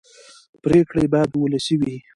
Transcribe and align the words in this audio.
پرېکړې 0.63 1.05
باید 1.13 1.29
ولسي 1.41 1.75
وي 1.81 1.95